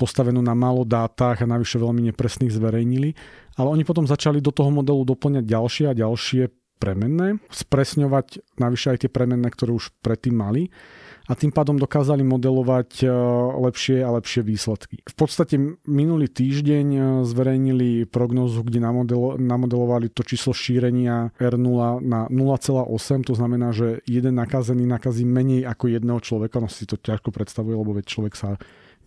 postavenú 0.01 0.41
na 0.41 0.57
málo 0.57 0.81
dátach 0.81 1.45
a 1.45 1.45
navyše 1.45 1.77
veľmi 1.77 2.09
nepresných 2.09 2.49
zverejnili. 2.49 3.13
Ale 3.61 3.69
oni 3.69 3.85
potom 3.85 4.09
začali 4.09 4.41
do 4.41 4.49
toho 4.49 4.73
modelu 4.73 5.05
doplňať 5.05 5.45
ďalšie 5.45 5.85
a 5.93 5.93
ďalšie 5.93 6.49
premenné, 6.81 7.37
spresňovať 7.53 8.57
navyše 8.57 8.97
aj 8.97 9.05
tie 9.05 9.11
premenné, 9.13 9.45
ktoré 9.53 9.77
už 9.77 9.93
predtým 10.01 10.33
mali 10.33 10.73
a 11.29 11.37
tým 11.37 11.53
pádom 11.53 11.77
dokázali 11.77 12.25
modelovať 12.25 13.05
e, 13.05 13.13
lepšie 13.61 14.01
a 14.01 14.09
lepšie 14.17 14.41
výsledky. 14.41 15.05
V 15.05 15.15
podstate 15.15 15.55
minulý 15.85 16.25
týždeň 16.25 16.87
e, 16.89 17.01
zverejnili 17.29 18.09
prognozu, 18.09 18.65
kde 18.65 18.81
namodelo, 18.81 19.37
namodelovali 19.37 20.09
to 20.09 20.25
číslo 20.25 20.57
šírenia 20.57 21.29
R0 21.37 22.01
na 22.01 22.25
0,8, 22.27 23.29
to 23.29 23.37
znamená, 23.37 23.69
že 23.69 24.01
jeden 24.09 24.41
nakazený 24.41 24.89
nakazí 24.89 25.21
menej 25.21 25.69
ako 25.69 25.93
jedného 25.93 26.19
človeka, 26.19 26.57
no 26.57 26.65
si 26.65 26.89
to 26.89 26.97
ťažko 26.97 27.29
predstavuje, 27.29 27.77
lebo 27.77 27.93
veď 27.93 28.05
človek 28.09 28.33
sa 28.33 28.57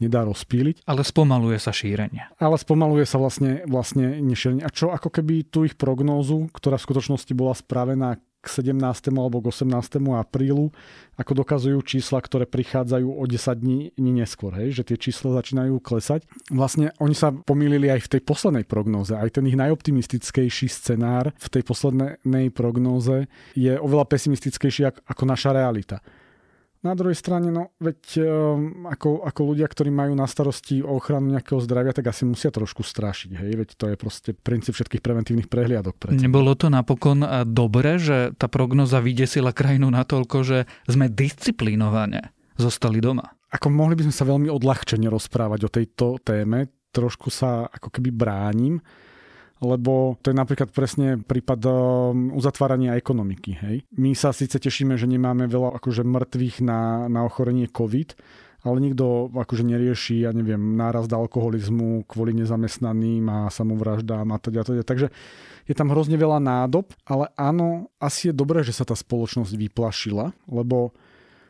nedá 0.03 0.27
rozpíliť. 0.27 0.87
Ale 0.89 1.03
spomaluje 1.07 1.59
sa 1.61 1.71
šírenie. 1.71 2.27
Ale 2.41 2.57
spomaluje 2.59 3.05
sa 3.07 3.21
vlastne, 3.21 3.63
vlastne 3.69 4.19
nešírenie. 4.23 4.65
A 4.67 4.71
čo 4.73 4.91
ako 4.91 5.11
keby 5.11 5.47
tú 5.51 5.67
ich 5.67 5.79
prognózu, 5.79 6.51
ktorá 6.51 6.81
v 6.81 6.87
skutočnosti 6.91 7.33
bola 7.37 7.55
spravená 7.55 8.19
k 8.45 8.61
17. 8.61 8.77
alebo 9.17 9.41
k 9.41 9.49
18. 9.49 10.05
aprílu, 10.21 10.69
ako 11.17 11.33
dokazujú 11.33 11.81
čísla, 11.81 12.21
ktoré 12.21 12.45
prichádzajú 12.45 13.09
o 13.09 13.25
10 13.25 13.41
dní, 13.57 13.97
neskôr, 13.97 14.53
hej, 14.61 14.77
že 14.77 14.83
tie 14.85 15.01
čísla 15.01 15.41
začínajú 15.41 15.81
klesať. 15.81 16.29
Vlastne 16.53 16.93
oni 17.01 17.17
sa 17.17 17.33
pomýlili 17.33 17.89
aj 17.89 18.05
v 18.05 18.11
tej 18.13 18.21
poslednej 18.21 18.69
prognóze. 18.69 19.17
Aj 19.17 19.33
ten 19.33 19.49
ich 19.49 19.57
najoptimistickejší 19.57 20.69
scenár 20.69 21.33
v 21.41 21.49
tej 21.49 21.65
poslednej 21.65 22.53
prognóze 22.53 23.33
je 23.57 23.81
oveľa 23.81 24.13
pesimistickejší 24.13 25.09
ako 25.09 25.25
naša 25.25 25.57
realita. 25.57 26.05
Na 26.85 26.93
druhej 26.93 27.17
strane, 27.17 27.49
no 27.49 27.73
veď 27.81 28.21
um, 28.21 28.85
ako, 28.85 29.25
ako 29.25 29.41
ľudia, 29.41 29.65
ktorí 29.65 29.89
majú 29.89 30.13
na 30.13 30.29
starosti 30.29 30.85
o 30.85 31.01
ochranu 31.01 31.33
nejakého 31.33 31.57
zdravia, 31.65 31.97
tak 31.97 32.13
asi 32.13 32.29
musia 32.29 32.53
trošku 32.53 32.85
strašiť. 32.85 33.41
Hej? 33.41 33.51
Veď 33.57 33.69
to 33.73 33.85
je 33.89 33.97
proste 33.97 34.31
princíp 34.37 34.77
všetkých 34.77 35.01
preventívnych 35.01 35.49
prehliadok. 35.49 35.97
Predtým. 35.97 36.29
Nebolo 36.29 36.53
to 36.53 36.69
napokon 36.69 37.25
eh, 37.25 37.49
dobre, 37.49 37.97
že 37.97 38.37
tá 38.37 38.53
prognoza 38.53 39.01
vydesila 39.01 39.57
krajinu 39.57 39.89
natoľko, 39.89 40.37
že 40.45 40.59
sme 40.85 41.09
disciplinovane 41.09 42.37
zostali 42.61 43.01
doma? 43.01 43.33
Ako 43.49 43.73
mohli 43.73 43.97
by 43.97 44.05
sme 44.11 44.15
sa 44.15 44.29
veľmi 44.29 44.53
odľahčene 44.53 45.09
rozprávať 45.09 45.61
o 45.65 45.71
tejto 45.73 46.21
téme. 46.21 46.69
Trošku 46.93 47.33
sa 47.33 47.65
ako 47.65 47.89
keby 47.89 48.13
bránim 48.13 48.77
lebo 49.63 50.19
to 50.21 50.31
je 50.31 50.37
napríklad 50.37 50.71
presne 50.75 51.21
prípad 51.21 51.61
um, 51.67 51.73
uzatvárania 52.35 52.99
ekonomiky. 52.99 53.53
Hej. 53.61 53.77
My 53.95 54.17
sa 54.19 54.35
síce 54.35 54.59
tešíme, 54.59 54.99
že 54.99 55.07
nemáme 55.07 55.47
veľa 55.47 55.79
akože 55.79 56.03
mŕtvych 56.03 56.57
na, 56.67 57.07
na 57.07 57.23
ochorenie 57.23 57.71
COVID, 57.71 58.19
ale 58.65 58.77
nikto 58.81 59.29
akože 59.29 59.63
nerieši, 59.63 60.25
ja 60.25 60.33
neviem, 60.33 60.75
nárast 60.75 61.13
alkoholizmu 61.13 62.09
kvôli 62.09 62.33
nezamestnaným 62.33 63.25
a 63.29 63.39
samovraždám 63.53 64.25
a 64.33 64.41
teda, 64.41 64.65
teda. 64.65 64.83
Takže 64.83 65.13
je 65.69 65.75
tam 65.77 65.93
hrozne 65.93 66.17
veľa 66.17 66.41
nádob, 66.41 66.89
ale 67.05 67.29
áno, 67.37 67.93
asi 68.01 68.33
je 68.33 68.35
dobré, 68.35 68.65
že 68.65 68.73
sa 68.73 68.89
tá 68.89 68.97
spoločnosť 68.97 69.53
vyplašila, 69.53 70.33
lebo 70.49 70.97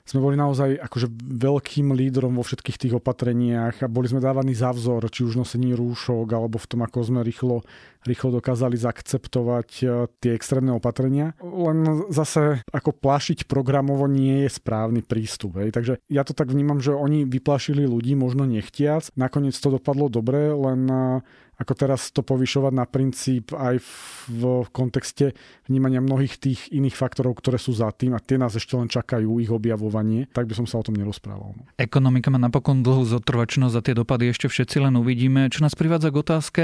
sme 0.04 0.20
boli 0.20 0.36
naozaj 0.36 0.76
akože 0.84 1.08
veľkým 1.16 1.96
lídrom 1.96 2.36
vo 2.36 2.44
všetkých 2.44 2.76
tých 2.76 2.94
opatreniach 3.00 3.80
a 3.80 3.88
boli 3.88 4.04
sme 4.04 4.20
dávaní 4.20 4.52
za 4.52 4.68
vzor, 4.68 5.08
či 5.08 5.24
už 5.24 5.40
nosení 5.40 5.72
rúšok, 5.72 6.28
alebo 6.28 6.60
v 6.60 6.68
tom, 6.68 6.84
ako 6.84 7.08
sme 7.08 7.20
rýchlo, 7.24 7.64
rýchlo 8.04 8.36
dokázali 8.36 8.76
zaakceptovať 8.76 9.68
e, 9.80 9.84
tie 10.20 10.36
extrémne 10.36 10.76
opatrenia. 10.76 11.32
Len 11.40 12.04
zase 12.12 12.60
ako 12.68 12.92
plašiť 12.92 13.48
programovo 13.48 14.04
nie 14.04 14.44
je 14.44 14.52
správny 14.52 15.00
prístup. 15.00 15.56
Hej. 15.64 15.72
Takže 15.72 15.96
ja 16.12 16.20
to 16.20 16.36
tak 16.36 16.52
vnímam, 16.52 16.84
že 16.84 16.92
oni 16.92 17.24
vyplašili 17.24 17.88
ľudí 17.88 18.12
možno 18.12 18.44
nechtiac. 18.44 19.08
Nakoniec 19.16 19.56
to 19.56 19.80
dopadlo 19.80 20.12
dobre, 20.12 20.52
len 20.52 20.84
e, 20.84 21.24
ako 21.60 21.72
teraz 21.78 22.10
to 22.10 22.26
povyšovať 22.26 22.72
na 22.74 22.86
princíp 22.86 23.54
aj 23.54 23.78
v 24.26 24.42
kontexte 24.74 25.36
vnímania 25.70 26.02
mnohých 26.02 26.38
tých 26.38 26.60
iných 26.74 26.98
faktorov, 26.98 27.38
ktoré 27.38 27.62
sú 27.62 27.70
za 27.74 27.90
tým 27.94 28.14
a 28.14 28.22
tie 28.22 28.38
nás 28.40 28.58
ešte 28.58 28.74
len 28.74 28.90
čakajú, 28.90 29.38
ich 29.38 29.50
objavovanie, 29.50 30.26
tak 30.34 30.50
by 30.50 30.54
som 30.58 30.66
sa 30.66 30.82
o 30.82 30.86
tom 30.86 30.98
nerozprával. 30.98 31.54
No. 31.54 31.62
Ekonomika 31.78 32.32
má 32.34 32.38
napokon 32.42 32.82
dlhú 32.82 33.06
zotrvačnosť 33.06 33.74
a 33.78 33.84
tie 33.84 33.94
dopady 33.94 34.34
ešte 34.34 34.50
všetci 34.50 34.82
len 34.82 34.94
uvidíme. 34.98 35.46
Čo 35.50 35.62
nás 35.62 35.78
privádza 35.78 36.10
k 36.10 36.20
otázke, 36.20 36.62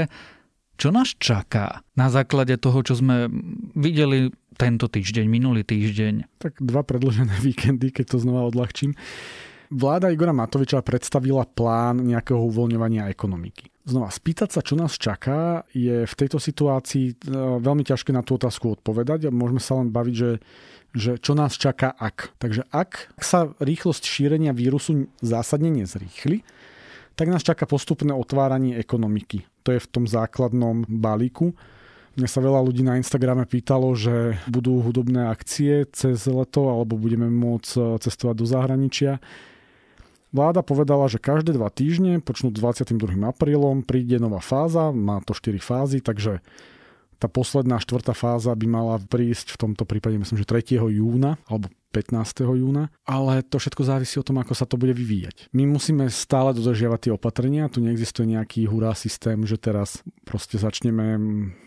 čo 0.81 0.89
nás 0.89 1.13
čaká 1.13 1.85
na 1.93 2.09
základe 2.09 2.57
toho, 2.57 2.81
čo 2.81 2.97
sme 2.97 3.29
videli 3.77 4.33
tento 4.57 4.89
týždeň, 4.89 5.29
minulý 5.29 5.61
týždeň? 5.61 6.41
Tak 6.41 6.57
dva 6.57 6.81
predlžené 6.81 7.37
víkendy, 7.37 7.93
keď 7.93 8.17
to 8.17 8.17
znova 8.17 8.49
odľahčím. 8.49 8.97
Vláda 9.71 10.11
Igora 10.11 10.35
Matoviča 10.35 10.83
predstavila 10.83 11.47
plán 11.47 12.03
nejakého 12.03 12.43
uvoľňovania 12.43 13.07
ekonomiky. 13.07 13.71
Znova, 13.87 14.11
spýtať 14.11 14.51
sa, 14.51 14.59
čo 14.59 14.75
nás 14.75 14.99
čaká, 14.99 15.63
je 15.71 16.03
v 16.03 16.13
tejto 16.19 16.43
situácii 16.43 17.05
e, 17.07 17.13
veľmi 17.63 17.87
ťažké 17.87 18.11
na 18.11 18.19
tú 18.19 18.35
otázku 18.35 18.75
odpovedať 18.75 19.31
a 19.31 19.33
môžeme 19.33 19.63
sa 19.63 19.79
len 19.79 19.87
baviť, 19.87 20.15
že, 20.15 20.31
že 20.91 21.11
čo 21.23 21.39
nás 21.39 21.55
čaká 21.55 21.87
ak. 21.95 22.35
Takže 22.35 22.67
ak 22.67 23.15
sa 23.23 23.55
rýchlosť 23.63 24.03
šírenia 24.03 24.51
vírusu 24.51 25.07
zásadne 25.23 25.71
nezrýchli, 25.71 26.43
tak 27.15 27.31
nás 27.31 27.39
čaká 27.39 27.63
postupné 27.63 28.11
otváranie 28.11 28.75
ekonomiky. 28.75 29.47
To 29.63 29.71
je 29.71 29.79
v 29.79 29.87
tom 29.87 30.03
základnom 30.03 30.83
balíku. 30.83 31.55
Mne 32.19 32.27
sa 32.27 32.43
veľa 32.43 32.59
ľudí 32.59 32.83
na 32.83 32.99
Instagrame 32.99 33.47
pýtalo, 33.47 33.95
že 33.95 34.35
budú 34.51 34.83
hudobné 34.83 35.31
akcie 35.31 35.87
cez 35.95 36.27
leto 36.27 36.67
alebo 36.67 36.99
budeme 36.99 37.31
môcť 37.31 37.71
e, 37.71 37.81
cestovať 38.03 38.35
do 38.35 38.45
zahraničia. 38.45 39.23
Vláda 40.31 40.63
povedala, 40.63 41.11
že 41.11 41.19
každé 41.19 41.59
dva 41.59 41.67
týždne, 41.67 42.23
počnúť 42.23 42.55
22. 42.55 43.19
aprílom, 43.27 43.83
príde 43.83 44.15
nová 44.15 44.39
fáza, 44.39 44.95
má 44.95 45.19
to 45.27 45.35
4 45.35 45.59
fázy, 45.59 45.99
takže 45.99 46.39
tá 47.21 47.29
posledná 47.29 47.77
štvrtá 47.77 48.17
fáza 48.17 48.49
by 48.57 48.65
mala 48.65 48.97
prísť 48.97 49.53
v 49.53 49.57
tomto 49.67 49.85
prípade, 49.85 50.17
myslím, 50.17 50.41
že 50.41 50.49
3. 50.49 50.81
júna, 50.89 51.37
alebo 51.45 51.69
15. 51.93 52.47
júna, 52.47 52.89
ale 53.03 53.43
to 53.43 53.59
všetko 53.59 53.83
závisí 53.83 54.17
o 54.17 54.25
tom, 54.25 54.39
ako 54.39 54.55
sa 54.55 54.65
to 54.65 54.79
bude 54.79 54.95
vyvíjať. 54.95 55.51
My 55.51 55.67
musíme 55.67 56.07
stále 56.07 56.55
dodržiavať 56.55 56.99
tie 57.05 57.11
opatrenia, 57.13 57.69
tu 57.69 57.83
neexistuje 57.83 58.31
nejaký 58.31 58.65
hurá 58.65 58.95
systém, 58.95 59.37
že 59.43 59.59
teraz 59.59 60.01
proste 60.23 60.57
začneme 60.57 61.19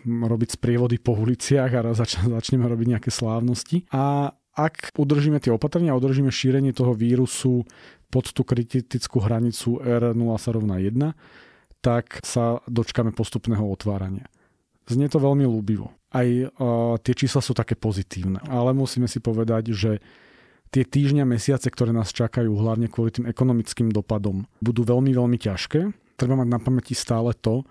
robiť 0.03 0.59
sprievody 0.59 0.97
po 0.99 1.15
uliciach 1.15 1.71
a 1.71 1.93
zač- 1.93 2.19
začneme 2.19 2.65
robiť 2.65 2.97
nejaké 2.97 3.09
slávnosti. 3.13 3.85
A 3.93 4.33
ak 4.55 4.95
udržíme 4.95 5.43
tie 5.43 5.51
opatrenia 5.51 5.91
udržíme 5.91 6.31
šírenie 6.31 6.71
toho 6.71 6.95
vírusu 6.95 7.67
pod 8.09 8.31
tú 8.31 8.41
kritickú 8.45 9.19
hranicu 9.21 9.81
R0 9.81 10.29
sa 10.39 10.49
rovná 10.53 10.79
1, 10.79 10.95
tak 11.83 12.21
sa 12.25 12.63
dočkame 12.65 13.13
postupného 13.13 13.61
otvárania. 13.61 14.25
Znie 14.85 15.09
to 15.09 15.17
veľmi 15.17 15.45
ľúbivo. 15.45 15.93
Aj 16.13 16.25
uh, 16.25 16.97
tie 17.01 17.13
čísla 17.17 17.41
sú 17.41 17.57
také 17.57 17.73
pozitívne, 17.73 18.41
ale 18.45 18.73
musíme 18.73 19.09
si 19.09 19.17
povedať, 19.17 19.73
že 19.73 20.01
tie 20.69 20.83
týždňa, 20.85 21.25
mesiace, 21.25 21.69
ktoré 21.69 21.93
nás 21.93 22.13
čakajú, 22.13 22.53
hlavne 22.53 22.89
kvôli 22.89 23.13
tým 23.13 23.25
ekonomickým 23.29 23.89
dopadom, 23.93 24.45
budú 24.61 24.85
veľmi, 24.85 25.13
veľmi 25.13 25.37
ťažké. 25.41 25.93
Treba 26.17 26.37
mať 26.37 26.47
na 26.47 26.59
pamäti 26.61 26.93
stále 26.97 27.33
to, 27.33 27.65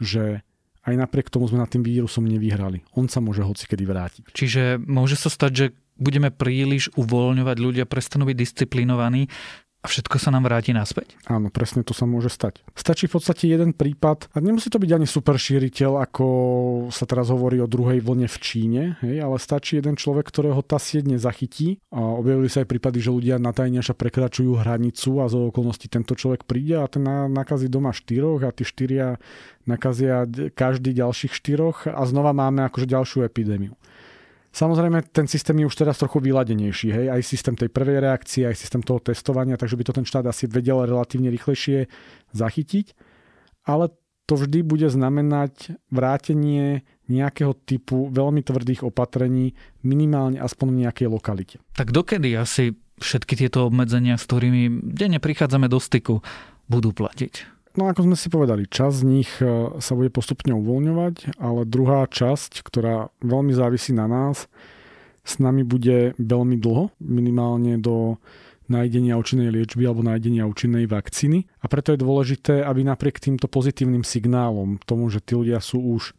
že 0.00 0.42
aj 0.84 0.94
napriek 1.00 1.32
tomu 1.32 1.48
sme 1.48 1.64
nad 1.64 1.70
tým 1.70 1.80
vírusom 1.80 2.28
nevyhrali. 2.28 2.84
On 2.96 3.08
sa 3.08 3.24
môže 3.24 3.40
hocikedy 3.40 3.88
vrátiť. 3.88 4.24
Čiže 4.36 4.76
môže 4.84 5.16
sa 5.16 5.32
stať, 5.32 5.52
že 5.52 5.66
budeme 5.96 6.28
príliš 6.28 6.92
uvoľňovať, 6.98 7.56
ľudia 7.56 7.84
prestanú 7.88 8.26
byť 8.28 8.36
disciplinovaní, 8.36 9.30
a 9.84 9.86
všetko 9.86 10.16
sa 10.16 10.32
nám 10.32 10.48
vráti 10.48 10.72
naspäť? 10.72 11.20
Áno, 11.28 11.52
presne 11.52 11.84
to 11.84 11.92
sa 11.92 12.08
môže 12.08 12.32
stať. 12.32 12.64
Stačí 12.72 13.04
v 13.04 13.20
podstate 13.20 13.52
jeden 13.52 13.76
prípad, 13.76 14.32
a 14.32 14.40
nemusí 14.40 14.72
to 14.72 14.80
byť 14.80 14.90
ani 14.96 15.04
super 15.04 15.36
šíriteľ, 15.36 16.00
ako 16.08 16.26
sa 16.88 17.04
teraz 17.04 17.28
hovorí 17.28 17.60
o 17.60 17.68
druhej 17.68 18.00
vlne 18.00 18.24
v 18.24 18.36
Číne, 18.40 18.82
hej, 19.04 19.20
ale 19.20 19.36
stačí 19.36 19.76
jeden 19.76 20.00
človek, 20.00 20.24
ktorého 20.24 20.64
tá 20.64 20.80
sieť 20.80 21.12
nezachytí. 21.12 21.84
A 21.92 22.00
objavili 22.00 22.48
sa 22.48 22.64
aj 22.64 22.72
prípady, 22.72 23.04
že 23.04 23.12
ľudia 23.12 23.36
na 23.36 23.52
tajňaša 23.52 23.92
prekračujú 23.92 24.56
hranicu 24.56 25.20
a 25.20 25.28
zo 25.28 25.52
okolností 25.52 25.92
tento 25.92 26.16
človek 26.16 26.48
príde 26.48 26.80
a 26.80 26.88
ten 26.88 27.04
nakazí 27.28 27.68
doma 27.68 27.92
štyroch 27.92 28.40
a 28.40 28.56
tí 28.56 28.64
štyria 28.64 29.20
nakazia 29.68 30.24
každý 30.56 30.96
ďalších 30.96 31.32
štyroch 31.36 31.92
a 31.92 32.00
znova 32.08 32.32
máme 32.32 32.64
akože 32.64 32.88
ďalšiu 32.88 33.28
epidémiu. 33.28 33.76
Samozrejme, 34.54 35.02
ten 35.10 35.26
systém 35.26 35.58
je 35.58 35.66
už 35.66 35.74
teraz 35.74 35.98
trochu 35.98 36.22
vyladenejší, 36.22 36.88
hej, 36.94 37.06
aj 37.10 37.26
systém 37.26 37.58
tej 37.58 37.74
prvej 37.74 37.98
reakcie, 37.98 38.46
aj 38.46 38.54
systém 38.54 38.86
toho 38.86 39.02
testovania, 39.02 39.58
takže 39.58 39.74
by 39.74 39.84
to 39.90 39.96
ten 39.98 40.06
štát 40.06 40.30
asi 40.30 40.46
vedel 40.46 40.86
relatívne 40.86 41.26
rýchlejšie 41.26 41.90
zachytiť, 42.30 42.94
ale 43.66 43.90
to 44.30 44.38
vždy 44.38 44.62
bude 44.62 44.86
znamenať 44.88 45.74
vrátenie 45.90 46.86
nejakého 47.10 47.52
typu 47.66 48.08
veľmi 48.08 48.40
tvrdých 48.40 48.86
opatrení, 48.86 49.58
minimálne 49.84 50.40
aspoň 50.40 50.66
v 50.70 50.80
nejakej 50.86 51.08
lokalite. 51.10 51.56
Tak 51.76 51.92
dokedy 51.92 52.32
asi 52.38 52.78
všetky 53.02 53.36
tieto 53.36 53.68
obmedzenia, 53.68 54.16
s 54.16 54.24
ktorými 54.24 54.94
denne 54.94 55.18
prichádzame 55.18 55.66
do 55.66 55.82
styku, 55.82 56.22
budú 56.70 56.96
platiť? 56.96 57.53
No 57.74 57.90
ako 57.90 58.06
sme 58.06 58.14
si 58.14 58.30
povedali, 58.30 58.70
časť 58.70 58.96
z 59.02 59.04
nich 59.04 59.30
e, 59.42 59.74
sa 59.82 59.92
bude 59.98 60.06
postupne 60.14 60.54
uvoľňovať, 60.54 61.42
ale 61.42 61.66
druhá 61.66 62.06
časť, 62.06 62.62
ktorá 62.62 63.10
veľmi 63.18 63.50
závisí 63.50 63.90
na 63.90 64.06
nás, 64.06 64.46
s 65.26 65.42
nami 65.42 65.66
bude 65.66 66.14
veľmi 66.14 66.54
dlho, 66.54 66.94
minimálne 67.02 67.74
do 67.82 68.22
nájdenia 68.70 69.18
účinnej 69.18 69.50
liečby 69.50 69.84
alebo 69.84 70.06
nájdenia 70.06 70.48
účinnej 70.48 70.86
vakcíny. 70.88 71.44
A 71.60 71.68
preto 71.68 71.92
je 71.92 72.00
dôležité, 72.00 72.64
aby 72.64 72.86
napriek 72.86 73.20
týmto 73.20 73.50
pozitívnym 73.50 74.06
signálom, 74.06 74.80
tomu, 74.86 75.10
že 75.10 75.20
tí 75.20 75.36
ľudia 75.36 75.60
sú 75.60 75.82
už 75.82 76.16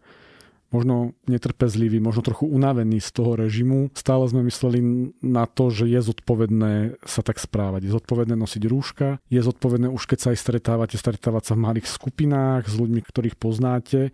možno 0.76 1.16
netrpezliví, 1.32 2.04
možno 2.04 2.20
trochu 2.20 2.52
unavení 2.52 3.00
z 3.00 3.16
toho 3.16 3.40
režimu. 3.40 3.96
Stále 3.96 4.28
sme 4.28 4.44
mysleli 4.44 4.84
na 5.24 5.48
to, 5.48 5.72
že 5.72 5.88
je 5.88 6.04
zodpovedné 6.04 7.00
sa 7.08 7.24
tak 7.24 7.40
správať. 7.40 7.88
Je 7.88 7.96
zodpovedné 7.96 8.36
nosiť 8.36 8.64
rúška, 8.68 9.24
je 9.32 9.40
zodpovedné 9.40 9.88
už 9.88 10.04
keď 10.04 10.20
sa 10.20 10.28
aj 10.36 10.44
stretávate, 10.44 11.00
stretávať 11.00 11.44
sa 11.48 11.54
v 11.56 11.64
malých 11.64 11.88
skupinách 11.88 12.68
s 12.68 12.76
ľuďmi, 12.76 13.00
ktorých 13.08 13.40
poznáte 13.40 14.12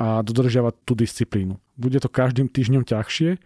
a 0.00 0.24
dodržiavať 0.24 0.74
tú 0.88 0.96
disciplínu. 0.96 1.60
Bude 1.76 2.00
to 2.00 2.08
každým 2.08 2.48
týždňom 2.48 2.88
ťažšie, 2.88 3.36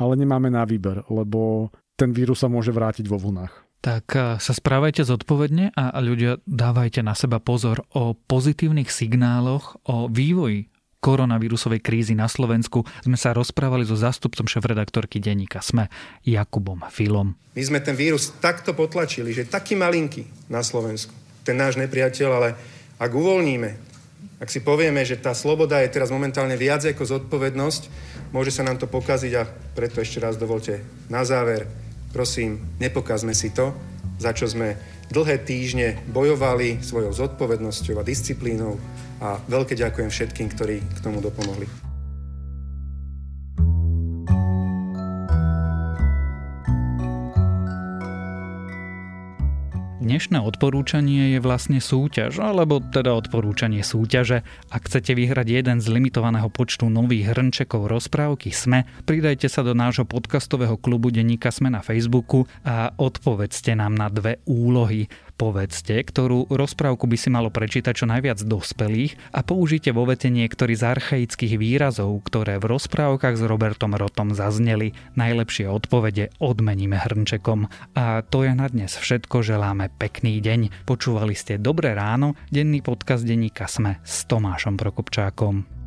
ale 0.00 0.12
nemáme 0.16 0.48
na 0.48 0.64
výber, 0.64 1.04
lebo 1.12 1.68
ten 2.00 2.16
vírus 2.16 2.40
sa 2.40 2.48
môže 2.48 2.72
vrátiť 2.72 3.04
vo 3.04 3.20
vlnách. 3.20 3.52
Tak 3.84 4.14
sa 4.40 4.52
správajte 4.56 5.04
zodpovedne 5.04 5.76
a 5.76 5.98
ľudia 6.00 6.40
dávajte 6.48 7.04
na 7.04 7.12
seba 7.12 7.42
pozor 7.42 7.84
o 7.92 8.16
pozitívnych 8.16 8.88
signáloch, 8.88 9.76
o 9.84 10.08
vývoji 10.08 10.71
koronavírusovej 11.02 11.82
krízy 11.82 12.14
na 12.14 12.30
Slovensku 12.30 12.86
sme 13.02 13.18
sa 13.18 13.34
rozprávali 13.34 13.82
so 13.82 13.98
zástupcom 13.98 14.46
šéf-redaktorky 14.46 15.18
denníka 15.18 15.58
SME 15.58 15.90
Jakubom 16.22 16.86
Filom. 16.94 17.34
My 17.58 17.62
sme 17.66 17.82
ten 17.82 17.98
vírus 17.98 18.30
takto 18.38 18.70
potlačili, 18.70 19.34
že 19.34 19.50
taký 19.50 19.74
malinký 19.74 20.30
na 20.46 20.62
Slovensku, 20.62 21.10
ten 21.42 21.58
náš 21.58 21.74
nepriateľ, 21.74 22.30
ale 22.30 22.54
ak 23.02 23.10
uvoľníme, 23.10 23.70
ak 24.38 24.46
si 24.50 24.62
povieme, 24.62 25.02
že 25.02 25.18
tá 25.18 25.34
sloboda 25.34 25.82
je 25.82 25.90
teraz 25.90 26.14
momentálne 26.14 26.54
viac 26.54 26.86
ako 26.86 27.18
zodpovednosť, 27.18 27.82
môže 28.30 28.54
sa 28.54 28.62
nám 28.62 28.78
to 28.78 28.86
pokaziť 28.86 29.32
a 29.34 29.46
preto 29.74 29.98
ešte 29.98 30.22
raz 30.22 30.38
dovolte 30.38 30.86
na 31.10 31.26
záver, 31.26 31.66
prosím, 32.14 32.62
nepokazme 32.78 33.34
si 33.34 33.50
to, 33.50 33.74
za 34.22 34.30
čo 34.30 34.46
sme 34.46 34.78
dlhé 35.10 35.42
týždne 35.42 35.98
bojovali 36.14 36.78
svojou 36.78 37.10
zodpovednosťou 37.10 37.98
a 37.98 38.06
disciplínou 38.06 38.78
a 39.22 39.38
veľké 39.46 39.78
ďakujem 39.78 40.10
všetkým, 40.10 40.50
ktorí 40.50 40.82
k 40.82 40.98
tomu 40.98 41.22
dopomohli. 41.22 41.70
Dnešné 50.02 50.42
odporúčanie 50.42 51.38
je 51.38 51.40
vlastne 51.40 51.78
súťaž, 51.78 52.42
alebo 52.42 52.82
teda 52.82 53.14
odporúčanie 53.14 53.86
súťaže. 53.86 54.42
Ak 54.66 54.90
chcete 54.90 55.14
vyhrať 55.14 55.46
jeden 55.46 55.78
z 55.78 55.86
limitovaného 55.86 56.50
počtu 56.50 56.90
nových 56.90 57.30
hrnčekov 57.30 57.86
rozprávky 57.86 58.50
SME, 58.50 58.82
pridajte 59.06 59.46
sa 59.46 59.62
do 59.62 59.78
nášho 59.78 60.02
podcastového 60.02 60.74
klubu 60.74 61.14
Denníka 61.14 61.54
SME 61.54 61.70
na 61.70 61.86
Facebooku 61.86 62.50
a 62.66 62.90
odpovedzte 62.98 63.78
nám 63.78 63.94
na 63.94 64.10
dve 64.10 64.42
úlohy 64.42 65.06
povedzte, 65.42 65.98
ktorú 65.98 66.46
rozprávku 66.54 67.10
by 67.10 67.18
si 67.18 67.26
malo 67.26 67.50
prečítať 67.50 67.98
čo 67.98 68.06
najviac 68.06 68.38
dospelých 68.46 69.18
a 69.34 69.42
použite 69.42 69.90
vo 69.90 70.06
vete 70.06 70.30
niektorý 70.30 70.78
z 70.78 70.86
archaických 70.94 71.58
výrazov, 71.58 72.14
ktoré 72.22 72.62
v 72.62 72.70
rozprávkach 72.70 73.34
s 73.34 73.42
Robertom 73.42 73.98
Rotom 73.98 74.38
zazneli. 74.38 74.94
Najlepšie 75.18 75.66
odpovede 75.66 76.30
odmeníme 76.38 76.94
hrnčekom. 76.94 77.66
A 77.98 78.22
to 78.22 78.46
je 78.46 78.54
na 78.54 78.70
dnes 78.70 78.94
všetko, 78.94 79.42
želáme 79.42 79.90
pekný 79.98 80.38
deň. 80.38 80.86
Počúvali 80.86 81.34
ste 81.34 81.58
Dobré 81.58 81.98
ráno, 81.98 82.38
denný 82.54 82.78
podcast 82.78 83.26
denníka 83.26 83.66
Sme 83.66 83.98
s 84.06 84.22
Tomášom 84.30 84.78
Prokopčákom. 84.78 85.81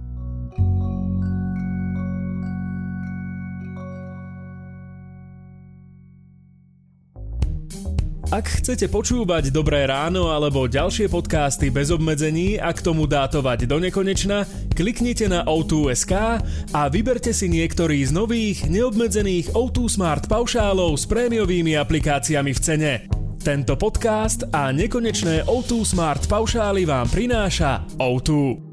Ak 8.34 8.50
chcete 8.50 8.90
počúvať 8.90 9.54
Dobré 9.54 9.86
ráno 9.86 10.34
alebo 10.34 10.66
ďalšie 10.66 11.14
podcasty 11.14 11.70
bez 11.70 11.94
obmedzení 11.94 12.58
a 12.58 12.74
k 12.74 12.82
tomu 12.82 13.06
dátovať 13.06 13.70
do 13.70 13.78
nekonečna, 13.78 14.50
kliknite 14.74 15.30
na 15.30 15.46
O2.sk 15.46 16.42
a 16.74 16.82
vyberte 16.90 17.30
si 17.38 17.46
niektorý 17.46 18.02
z 18.02 18.10
nových 18.10 18.66
neobmedzených 18.66 19.54
O2 19.54 20.02
Smart 20.02 20.26
paušálov 20.26 20.98
s 20.98 21.06
prémiovými 21.06 21.78
aplikáciami 21.78 22.50
v 22.50 22.60
cene. 22.66 22.94
Tento 23.46 23.78
podcast 23.78 24.50
a 24.50 24.74
nekonečné 24.74 25.46
O2 25.46 25.86
Smart 25.86 26.26
paušály 26.26 26.82
vám 26.90 27.06
prináša 27.14 27.86
O2. 28.02 28.64